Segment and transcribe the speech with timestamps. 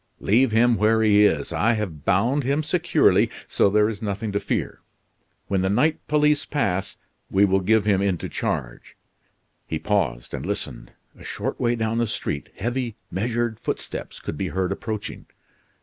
[0.19, 1.53] "Leave him where he is.
[1.53, 4.81] I have bound him securely, so there is nothing to fear.
[5.47, 6.97] When the night police pass,
[7.29, 8.97] we will give him into charge"
[9.67, 10.91] He paused and listened.
[11.19, 15.27] A short way down the street, heavy, measured footsteps could be heard approaching.